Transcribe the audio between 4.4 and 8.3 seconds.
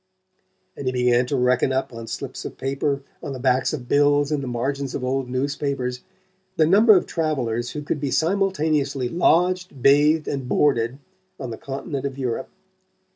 the margins of old newspapers, the number of travellers who could be